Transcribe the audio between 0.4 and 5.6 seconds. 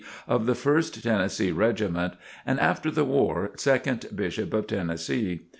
the First Tennessee Regiment, and after the war, Second Bishop of Tennessee.